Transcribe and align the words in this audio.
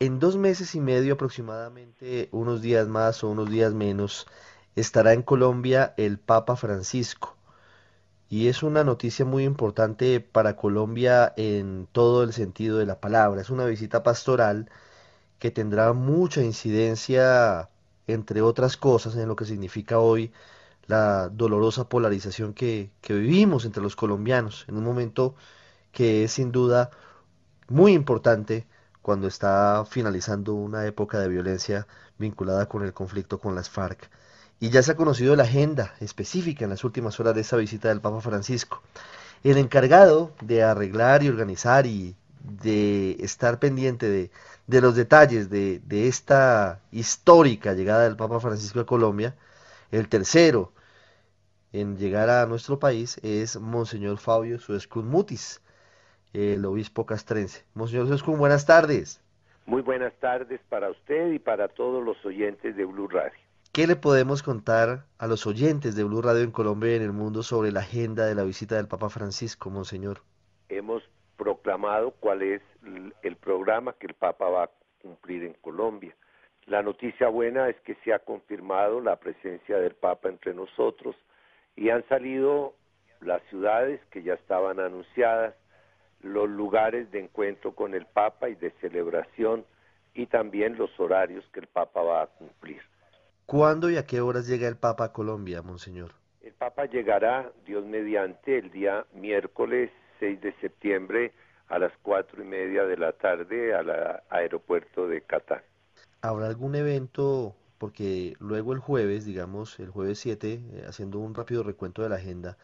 En 0.00 0.18
dos 0.18 0.36
meses 0.38 0.74
y 0.74 0.80
medio 0.80 1.12
aproximadamente, 1.12 2.30
unos 2.32 2.62
días 2.62 2.88
más 2.88 3.22
o 3.22 3.28
unos 3.28 3.50
días 3.50 3.74
menos, 3.74 4.26
estará 4.74 5.12
en 5.12 5.22
Colombia 5.22 5.92
el 5.98 6.18
Papa 6.18 6.56
Francisco. 6.56 7.36
Y 8.30 8.48
es 8.48 8.62
una 8.62 8.82
noticia 8.82 9.26
muy 9.26 9.44
importante 9.44 10.20
para 10.20 10.56
Colombia 10.56 11.34
en 11.36 11.86
todo 11.92 12.22
el 12.22 12.32
sentido 12.32 12.78
de 12.78 12.86
la 12.86 12.98
palabra. 13.00 13.42
Es 13.42 13.50
una 13.50 13.66
visita 13.66 14.02
pastoral 14.02 14.70
que 15.38 15.50
tendrá 15.50 15.92
mucha 15.92 16.42
incidencia, 16.42 17.68
entre 18.06 18.42
otras 18.42 18.78
cosas, 18.78 19.16
en 19.16 19.28
lo 19.28 19.36
que 19.36 19.44
significa 19.44 19.98
hoy 19.98 20.32
la 20.86 21.28
dolorosa 21.28 21.90
polarización 21.90 22.54
que, 22.54 22.90
que 23.02 23.14
vivimos 23.14 23.66
entre 23.66 23.82
los 23.82 23.96
colombianos, 23.96 24.64
en 24.68 24.76
un 24.78 24.84
momento 24.84 25.34
que 25.92 26.24
es 26.24 26.32
sin 26.32 26.52
duda 26.52 26.90
muy 27.68 27.92
importante 27.92 28.66
cuando 29.02 29.26
está 29.28 29.84
finalizando 29.88 30.54
una 30.54 30.86
época 30.86 31.18
de 31.18 31.28
violencia 31.28 31.86
vinculada 32.18 32.66
con 32.66 32.84
el 32.84 32.92
conflicto 32.92 33.38
con 33.38 33.54
las 33.54 33.70
FARC 33.70 34.10
y 34.60 34.68
ya 34.68 34.82
se 34.82 34.92
ha 34.92 34.96
conocido 34.96 35.34
la 35.36 35.44
agenda 35.44 35.94
específica 36.00 36.64
en 36.64 36.70
las 36.70 36.84
últimas 36.84 37.18
horas 37.18 37.34
de 37.34 37.40
esa 37.40 37.56
visita 37.56 37.88
del 37.88 38.02
Papa 38.02 38.20
Francisco. 38.20 38.82
El 39.42 39.56
encargado 39.56 40.32
de 40.42 40.62
arreglar 40.62 41.22
y 41.22 41.30
organizar 41.30 41.86
y 41.86 42.14
de 42.42 43.12
estar 43.20 43.58
pendiente 43.58 44.30
de, 44.66 44.80
los 44.80 44.94
detalles 44.94 45.48
de, 45.48 45.80
de, 45.86 46.08
esta 46.08 46.80
histórica 46.92 47.72
llegada 47.72 48.04
del 48.04 48.16
Papa 48.16 48.38
Francisco 48.38 48.80
a 48.80 48.86
Colombia, 48.86 49.34
el 49.90 50.08
tercero 50.08 50.72
en 51.72 51.96
llegar 51.96 52.28
a 52.28 52.46
nuestro 52.46 52.78
país 52.78 53.18
es 53.22 53.56
Monseñor 53.56 54.18
Fabio 54.18 54.58
Suescun 54.58 55.08
Mutis, 55.08 55.60
el 56.32 56.64
obispo 56.64 57.06
castrense. 57.06 57.64
Monseñor 57.74 58.06
Suescun, 58.08 58.38
buenas 58.38 58.66
tardes. 58.66 59.22
Muy 59.66 59.82
buenas 59.82 60.12
tardes 60.20 60.60
para 60.68 60.90
usted 60.90 61.32
y 61.32 61.38
para 61.38 61.68
todos 61.68 62.04
los 62.04 62.24
oyentes 62.24 62.76
de 62.76 62.84
Blue 62.84 63.08
Radio. 63.08 63.38
¿Qué 63.72 63.86
le 63.86 63.94
podemos 63.94 64.42
contar 64.42 65.04
a 65.18 65.26
los 65.28 65.46
oyentes 65.46 65.94
de 65.94 66.02
Blue 66.02 66.22
Radio 66.22 66.42
en 66.42 66.50
Colombia 66.50 66.92
y 66.92 66.96
en 66.96 67.02
el 67.02 67.12
mundo 67.12 67.42
sobre 67.42 67.70
la 67.70 67.80
agenda 67.80 68.26
de 68.26 68.34
la 68.34 68.42
visita 68.42 68.76
del 68.76 68.88
Papa 68.88 69.08
Francisco, 69.10 69.70
Monseñor? 69.70 70.22
Hemos 70.68 71.02
proclamado 71.36 72.10
cuál 72.18 72.42
es 72.42 72.62
el 73.22 73.36
programa 73.36 73.92
que 73.92 74.08
el 74.08 74.14
Papa 74.14 74.48
va 74.48 74.64
a 74.64 74.70
cumplir 75.00 75.44
en 75.44 75.54
Colombia. 75.54 76.14
La 76.66 76.82
noticia 76.82 77.28
buena 77.28 77.68
es 77.68 77.76
que 77.80 77.96
se 78.04 78.12
ha 78.12 78.18
confirmado 78.18 79.00
la 79.00 79.16
presencia 79.16 79.78
del 79.78 79.94
Papa 79.94 80.28
entre 80.28 80.54
nosotros 80.54 81.16
y 81.76 81.90
han 81.90 82.06
salido 82.08 82.74
las 83.20 83.42
ciudades 83.50 84.00
que 84.10 84.22
ya 84.22 84.34
estaban 84.34 84.80
anunciadas, 84.80 85.54
los 86.22 86.48
lugares 86.48 87.10
de 87.10 87.20
encuentro 87.20 87.74
con 87.74 87.94
el 87.94 88.06
Papa 88.06 88.48
y 88.48 88.54
de 88.54 88.70
celebración 88.80 89.64
y 90.14 90.26
también 90.26 90.76
los 90.76 90.90
horarios 90.98 91.44
que 91.52 91.60
el 91.60 91.66
Papa 91.66 92.02
va 92.02 92.22
a 92.22 92.26
cumplir. 92.26 92.82
¿Cuándo 93.46 93.90
y 93.90 93.96
a 93.96 94.06
qué 94.06 94.20
horas 94.20 94.46
llega 94.46 94.68
el 94.68 94.76
Papa 94.76 95.06
a 95.06 95.12
Colombia, 95.12 95.62
Monseñor? 95.62 96.12
El 96.42 96.52
Papa 96.52 96.86
llegará, 96.86 97.50
Dios 97.66 97.84
mediante, 97.84 98.58
el 98.58 98.70
día 98.70 99.06
miércoles 99.14 99.90
6 100.20 100.40
de 100.40 100.52
septiembre 100.60 101.32
a 101.68 101.78
las 101.78 101.92
cuatro 102.02 102.42
y 102.42 102.46
media 102.46 102.84
de 102.84 102.96
la 102.96 103.12
tarde 103.12 103.74
al 103.74 104.22
aeropuerto 104.28 105.06
de 105.06 105.22
Qatar. 105.22 105.64
¿Habrá 106.20 106.46
algún 106.46 106.74
evento? 106.74 107.54
Porque 107.78 108.34
luego 108.40 108.72
el 108.72 108.80
jueves, 108.80 109.24
digamos, 109.24 109.78
el 109.80 109.88
jueves 109.88 110.18
7, 110.18 110.52
eh, 110.52 110.84
haciendo 110.86 111.18
un 111.18 111.34
rápido 111.34 111.62
recuento 111.62 112.02
de 112.02 112.10
la 112.10 112.16
agenda, 112.16 112.58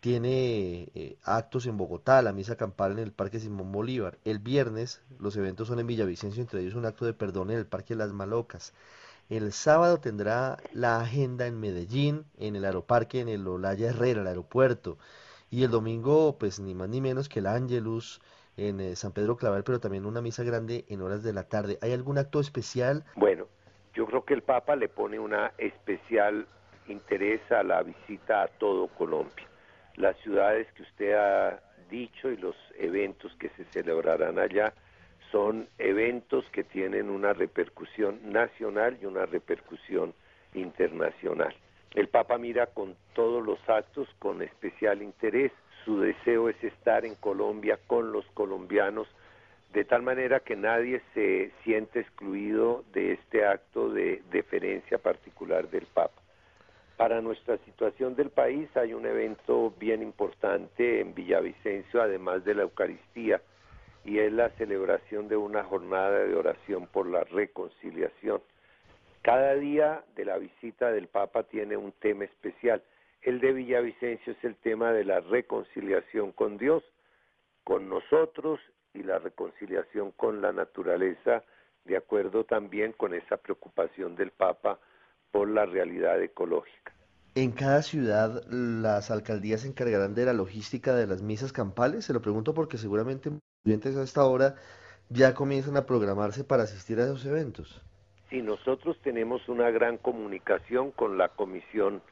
tiene 0.00 0.88
eh, 0.94 1.16
actos 1.24 1.66
en 1.66 1.76
Bogotá, 1.76 2.22
la 2.22 2.32
misa 2.32 2.56
campal 2.56 2.92
en 2.92 2.98
el 2.98 3.12
Parque 3.12 3.40
Simón 3.40 3.72
Bolívar. 3.72 4.18
El 4.24 4.38
viernes 4.38 5.02
los 5.18 5.36
eventos 5.36 5.68
son 5.68 5.80
en 5.80 5.86
Villavicencio, 5.86 6.42
entre 6.42 6.60
ellos 6.60 6.74
un 6.74 6.86
acto 6.86 7.04
de 7.04 7.14
perdón 7.14 7.50
en 7.50 7.58
el 7.58 7.66
Parque 7.66 7.94
Las 7.94 8.12
Malocas. 8.12 8.72
El 9.28 9.52
sábado 9.52 9.98
tendrá 9.98 10.58
la 10.72 11.00
agenda 11.00 11.46
en 11.46 11.58
Medellín, 11.58 12.26
en 12.38 12.54
el 12.54 12.64
aeroparque, 12.64 13.20
en 13.20 13.28
el 13.28 13.46
Olaya 13.48 13.88
Herrera, 13.88 14.20
el 14.20 14.28
aeropuerto. 14.28 14.98
Y 15.50 15.64
el 15.64 15.70
domingo, 15.70 16.36
pues 16.38 16.60
ni 16.60 16.74
más 16.74 16.88
ni 16.88 17.00
menos 17.00 17.28
que 17.28 17.40
el 17.40 17.46
Ángelus 17.46 18.20
en 18.56 18.80
eh, 18.80 18.96
San 18.96 19.12
Pedro 19.12 19.36
Clavel, 19.36 19.64
pero 19.64 19.80
también 19.80 20.06
una 20.06 20.20
misa 20.20 20.44
grande 20.44 20.84
en 20.88 21.02
horas 21.02 21.22
de 21.22 21.32
la 21.32 21.48
tarde. 21.48 21.78
¿Hay 21.82 21.92
algún 21.92 22.18
acto 22.18 22.40
especial? 22.40 23.04
Bueno, 23.16 23.46
yo 23.94 24.06
creo 24.06 24.24
que 24.24 24.34
el 24.34 24.42
Papa 24.42 24.76
le 24.76 24.88
pone 24.88 25.18
una 25.18 25.52
especial 25.58 26.46
interés 26.88 27.40
a 27.50 27.62
la 27.62 27.82
visita 27.82 28.42
a 28.42 28.48
todo 28.48 28.88
Colombia. 28.88 29.45
Las 29.96 30.16
ciudades 30.18 30.66
que 30.74 30.82
usted 30.82 31.14
ha 31.14 31.60
dicho 31.90 32.30
y 32.30 32.36
los 32.36 32.56
eventos 32.78 33.34
que 33.38 33.48
se 33.50 33.64
celebrarán 33.66 34.38
allá 34.38 34.74
son 35.32 35.68
eventos 35.78 36.44
que 36.52 36.64
tienen 36.64 37.10
una 37.10 37.32
repercusión 37.32 38.20
nacional 38.30 38.98
y 39.00 39.06
una 39.06 39.26
repercusión 39.26 40.14
internacional. 40.54 41.54
El 41.94 42.08
Papa 42.08 42.36
mira 42.36 42.66
con 42.66 42.94
todos 43.14 43.44
los 43.44 43.58
actos 43.68 44.08
con 44.18 44.42
especial 44.42 45.02
interés. 45.02 45.50
Su 45.84 46.00
deseo 46.00 46.48
es 46.50 46.62
estar 46.62 47.04
en 47.06 47.14
Colombia 47.14 47.78
con 47.86 48.12
los 48.12 48.26
colombianos 48.34 49.08
de 49.72 49.84
tal 49.84 50.02
manera 50.02 50.40
que 50.40 50.56
nadie 50.56 51.00
se 51.14 51.52
siente 51.64 52.00
excluido 52.00 52.84
de 52.92 53.12
este 53.12 53.44
acto 53.44 53.88
de 53.90 54.22
deferencia 54.30 54.98
particular 54.98 55.68
del 55.68 55.86
Papa. 55.86 56.25
Para 56.96 57.20
nuestra 57.20 57.58
situación 57.58 58.16
del 58.16 58.30
país 58.30 58.74
hay 58.74 58.94
un 58.94 59.04
evento 59.04 59.74
bien 59.78 60.02
importante 60.02 61.00
en 61.00 61.14
Villavicencio, 61.14 62.00
además 62.00 62.42
de 62.44 62.54
la 62.54 62.62
Eucaristía, 62.62 63.42
y 64.04 64.18
es 64.18 64.32
la 64.32 64.48
celebración 64.50 65.28
de 65.28 65.36
una 65.36 65.62
jornada 65.64 66.20
de 66.20 66.34
oración 66.34 66.86
por 66.86 67.06
la 67.06 67.24
reconciliación. 67.24 68.40
Cada 69.20 69.54
día 69.56 70.04
de 70.14 70.24
la 70.24 70.38
visita 70.38 70.90
del 70.90 71.08
Papa 71.08 71.42
tiene 71.42 71.76
un 71.76 71.92
tema 71.92 72.24
especial. 72.24 72.82
El 73.20 73.40
de 73.40 73.52
Villavicencio 73.52 74.32
es 74.32 74.44
el 74.44 74.54
tema 74.56 74.92
de 74.92 75.04
la 75.04 75.20
reconciliación 75.20 76.32
con 76.32 76.56
Dios, 76.56 76.82
con 77.62 77.90
nosotros 77.90 78.58
y 78.94 79.02
la 79.02 79.18
reconciliación 79.18 80.12
con 80.12 80.40
la 80.40 80.52
naturaleza, 80.52 81.42
de 81.84 81.96
acuerdo 81.98 82.44
también 82.44 82.92
con 82.92 83.12
esa 83.12 83.36
preocupación 83.36 84.16
del 84.16 84.30
Papa 84.30 84.78
por 85.30 85.48
la 85.48 85.66
realidad 85.66 86.22
ecológica. 86.22 86.92
¿En 87.34 87.52
cada 87.52 87.82
ciudad 87.82 88.42
las 88.48 89.10
alcaldías 89.10 89.60
se 89.60 89.68
encargarán 89.68 90.14
de 90.14 90.24
la 90.24 90.32
logística 90.32 90.94
de 90.94 91.06
las 91.06 91.20
misas 91.20 91.52
campales? 91.52 92.06
Se 92.06 92.14
lo 92.14 92.22
pregunto 92.22 92.54
porque 92.54 92.78
seguramente 92.78 93.30
estudiantes 93.58 93.96
a 93.96 94.02
esta 94.02 94.24
hora 94.24 94.54
ya 95.10 95.34
comienzan 95.34 95.76
a 95.76 95.84
programarse 95.84 96.44
para 96.44 96.62
asistir 96.62 96.98
a 96.98 97.04
esos 97.04 97.26
eventos. 97.26 97.82
Sí, 98.30 98.42
nosotros 98.42 98.98
tenemos 99.02 99.48
una 99.48 99.70
gran 99.70 99.98
comunicación 99.98 100.90
con 100.90 101.18
la 101.18 101.28
comisión 101.28 102.02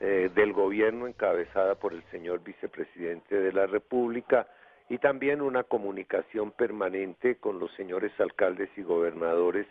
eh, 0.00 0.30
del 0.34 0.52
gobierno 0.52 1.06
encabezada 1.06 1.76
por 1.76 1.92
el 1.92 2.02
señor 2.10 2.42
vicepresidente 2.42 3.38
de 3.38 3.52
la 3.52 3.66
República 3.66 4.48
y 4.88 4.98
también 4.98 5.40
una 5.40 5.62
comunicación 5.62 6.50
permanente 6.50 7.36
con 7.36 7.60
los 7.60 7.70
señores 7.76 8.12
alcaldes 8.18 8.68
y 8.76 8.82
gobernadores 8.82 9.66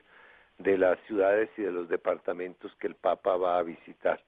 de 0.64 0.78
las 0.78 1.00
ciudades 1.08 1.50
y 1.58 1.64
de 1.64 1.72
los 1.72 1.90
departamentos 1.90 2.72
que 2.80 2.88
el 2.88 2.96
Papa 2.96 3.36
va 3.38 3.58
a 3.58 3.64
visitar. 3.64 4.20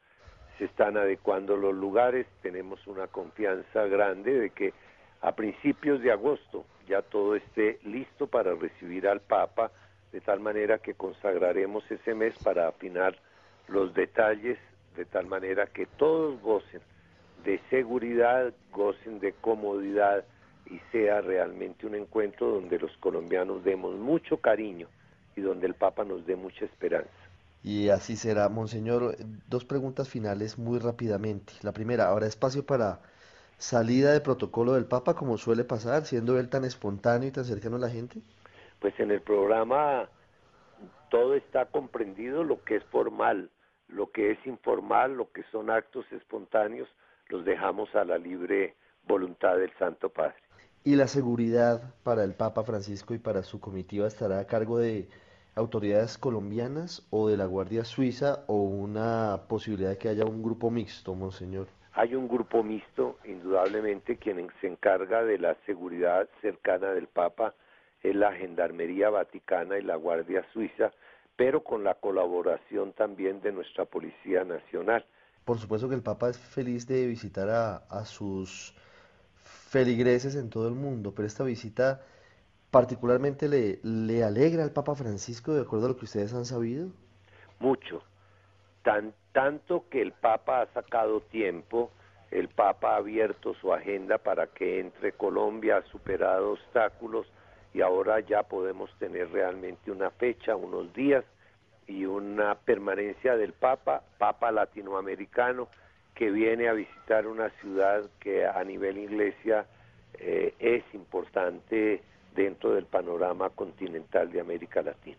Se 0.57 0.65
están 0.65 0.97
adecuando 0.97 1.57
los 1.57 1.73
lugares, 1.73 2.27
tenemos 2.41 2.85
una 2.87 3.07
confianza 3.07 3.85
grande 3.85 4.39
de 4.39 4.49
que 4.51 4.73
a 5.21 5.35
principios 5.35 6.01
de 6.01 6.11
agosto 6.11 6.65
ya 6.87 7.01
todo 7.01 7.35
esté 7.35 7.79
listo 7.83 8.27
para 8.27 8.53
recibir 8.55 9.07
al 9.07 9.21
Papa, 9.21 9.71
de 10.11 10.21
tal 10.21 10.39
manera 10.39 10.79
que 10.79 10.93
consagraremos 10.93 11.89
ese 11.89 12.13
mes 12.13 12.35
para 12.43 12.67
afinar 12.67 13.15
los 13.67 13.93
detalles, 13.93 14.59
de 14.95 15.05
tal 15.05 15.25
manera 15.25 15.67
que 15.67 15.85
todos 15.85 16.39
gocen 16.41 16.81
de 17.43 17.59
seguridad, 17.69 18.53
gocen 18.71 19.19
de 19.19 19.33
comodidad 19.33 20.23
y 20.67 20.79
sea 20.91 21.21
realmente 21.21 21.85
un 21.85 21.95
encuentro 21.95 22.47
donde 22.47 22.79
los 22.79 22.95
colombianos 22.97 23.63
demos 23.63 23.95
mucho 23.95 24.37
cariño 24.37 24.87
y 25.35 25.41
donde 25.41 25.67
el 25.67 25.75
Papa 25.75 26.03
nos 26.03 26.25
dé 26.25 26.35
mucha 26.35 26.65
esperanza. 26.65 27.09
Y 27.63 27.89
así 27.89 28.17
será, 28.17 28.49
Monseñor. 28.49 29.15
Dos 29.47 29.63
preguntas 29.63 30.09
finales 30.09 30.57
muy 30.57 30.79
rápidamente. 30.79 31.53
La 31.61 31.71
primera, 31.71 32.09
¿habrá 32.09 32.27
espacio 32.27 32.65
para 32.65 32.99
salida 33.57 34.11
de 34.11 34.19
protocolo 34.19 34.73
del 34.73 34.85
Papa 34.85 35.13
como 35.13 35.37
suele 35.37 35.63
pasar, 35.63 36.05
siendo 36.05 36.37
él 36.37 36.49
tan 36.49 36.65
espontáneo 36.65 37.29
y 37.29 37.31
tan 37.31 37.45
cercano 37.45 37.77
a 37.77 37.79
la 37.79 37.89
gente? 37.89 38.21
Pues 38.79 38.93
en 38.99 39.11
el 39.11 39.21
programa 39.21 40.09
todo 41.09 41.35
está 41.35 41.65
comprendido, 41.65 42.43
lo 42.43 42.61
que 42.63 42.75
es 42.75 42.83
formal, 42.85 43.49
lo 43.87 44.11
que 44.11 44.31
es 44.31 44.45
informal, 44.45 45.15
lo 45.15 45.31
que 45.31 45.43
son 45.51 45.69
actos 45.69 46.05
espontáneos, 46.11 46.89
los 47.29 47.45
dejamos 47.45 47.93
a 47.95 48.03
la 48.03 48.17
libre 48.17 48.75
voluntad 49.07 49.57
del 49.57 49.71
Santo 49.77 50.09
Padre. 50.09 50.35
¿Y 50.83 50.95
la 50.95 51.07
seguridad 51.07 51.93
para 52.03 52.25
el 52.25 52.33
Papa 52.33 52.63
Francisco 52.63 53.13
y 53.13 53.19
para 53.19 53.43
su 53.43 53.61
comitiva 53.61 54.05
estará 54.05 54.39
a 54.39 54.47
cargo 54.47 54.79
de 54.79 55.07
autoridades 55.55 56.17
colombianas 56.17 57.05
o 57.09 57.29
de 57.29 57.37
la 57.37 57.45
Guardia 57.45 57.85
Suiza 57.85 58.43
o 58.47 58.55
una 58.55 59.41
posibilidad 59.47 59.91
de 59.91 59.97
que 59.97 60.09
haya 60.09 60.25
un 60.25 60.41
grupo 60.41 60.71
mixto, 60.71 61.13
monseñor? 61.15 61.67
Hay 61.93 62.15
un 62.15 62.27
grupo 62.27 62.63
mixto, 62.63 63.19
indudablemente 63.23 64.17
quien 64.17 64.47
se 64.61 64.67
encarga 64.67 65.23
de 65.23 65.37
la 65.37 65.55
seguridad 65.65 66.27
cercana 66.41 66.91
del 66.91 67.07
Papa 67.07 67.53
es 68.01 68.15
la 68.15 68.33
Gendarmería 68.33 69.09
Vaticana 69.09 69.77
y 69.77 69.83
la 69.83 69.95
Guardia 69.95 70.43
Suiza, 70.51 70.91
pero 71.35 71.63
con 71.63 71.83
la 71.83 71.95
colaboración 71.95 72.93
también 72.93 73.41
de 73.41 73.51
nuestra 73.51 73.85
Policía 73.85 74.43
Nacional. 74.43 75.05
Por 75.45 75.59
supuesto 75.59 75.87
que 75.87 75.95
el 75.95 76.01
Papa 76.01 76.29
es 76.29 76.37
feliz 76.37 76.87
de 76.87 77.05
visitar 77.05 77.49
a, 77.49 77.75
a 77.89 78.05
sus 78.05 78.75
feligreses 79.35 80.35
en 80.35 80.49
todo 80.49 80.67
el 80.67 80.73
mundo, 80.73 81.13
pero 81.15 81.27
esta 81.27 81.43
visita 81.43 82.01
particularmente 82.73 83.47
le, 83.47 83.79
le 83.83 84.23
alegra 84.23 84.63
al 84.63 84.71
Papa 84.71 84.95
Francisco 84.95 85.53
de 85.53 85.61
acuerdo 85.61 85.85
a 85.85 85.89
lo 85.89 85.95
que 85.95 86.05
ustedes 86.05 86.33
han 86.33 86.45
sabido? 86.45 86.87
Mucho, 87.59 88.01
Tan, 88.81 89.13
tanto 89.31 89.85
que 89.91 90.01
el 90.01 90.11
Papa 90.11 90.61
ha 90.61 90.73
sacado 90.73 91.21
tiempo, 91.21 91.91
el 92.31 92.49
Papa 92.49 92.95
ha 92.95 92.97
abierto 92.97 93.53
su 93.53 93.71
agenda 93.71 94.17
para 94.17 94.47
que 94.47 94.79
entre 94.79 95.11
Colombia, 95.11 95.77
ha 95.77 95.83
superado 95.83 96.53
obstáculos 96.53 97.27
y 97.75 97.81
ahora 97.81 98.19
ya 98.21 98.41
podemos 98.41 98.89
tener 98.97 99.31
realmente 99.31 99.91
una 99.91 100.09
fecha, 100.09 100.55
unos 100.55 100.91
días 100.95 101.23
y 101.87 102.05
una 102.05 102.55
permanencia 102.55 103.37
del 103.37 103.53
Papa, 103.53 104.01
Papa 104.17 104.51
latinoamericano, 104.51 105.67
que 106.15 106.31
viene 106.31 106.69
a 106.69 106.73
visitar 106.73 107.27
una 107.27 107.51
ciudad 107.61 108.01
que 108.19 108.47
a 108.47 108.63
nivel 108.63 108.97
iglesia 108.97 109.67
eh, 110.15 110.55
es 110.57 110.83
importante 110.95 112.01
dentro 112.35 112.73
del 112.73 112.85
panorama 112.85 113.49
continental 113.49 114.31
de 114.31 114.39
América 114.39 114.81
Latina. 114.81 115.17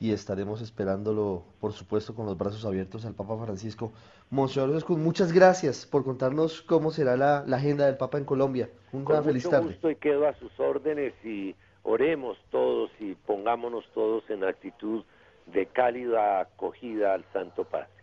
Y 0.00 0.12
estaremos 0.12 0.60
esperándolo, 0.60 1.42
por 1.60 1.72
supuesto, 1.72 2.14
con 2.14 2.26
los 2.26 2.38
brazos 2.38 2.64
abiertos 2.64 3.04
al 3.04 3.14
Papa 3.14 3.36
Francisco. 3.44 3.92
Monseñor 4.30 4.76
Escud, 4.76 4.96
muchas 4.96 5.32
gracias 5.32 5.86
por 5.86 6.04
contarnos 6.04 6.62
cómo 6.62 6.92
será 6.92 7.16
la, 7.16 7.38
agenda 7.38 7.86
del 7.86 7.96
Papa 7.96 8.18
en 8.18 8.24
Colombia. 8.24 8.68
Un 8.92 9.04
con 9.04 9.24
feliz 9.24 9.44
mucho 9.46 9.62
gusto 9.62 9.90
y 9.90 9.96
quedo 9.96 10.28
a 10.28 10.34
sus 10.34 10.52
órdenes 10.60 11.14
y 11.24 11.56
oremos 11.82 12.38
todos 12.50 12.90
y 13.00 13.14
pongámonos 13.14 13.84
todos 13.92 14.22
en 14.30 14.44
actitud 14.44 15.02
de 15.46 15.66
cálida 15.66 16.42
acogida 16.42 17.14
al 17.14 17.24
Santo 17.32 17.64
Padre. 17.64 17.97